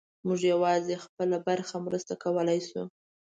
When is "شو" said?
2.67-2.83